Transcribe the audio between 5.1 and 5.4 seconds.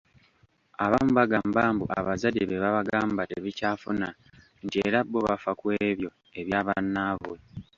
bo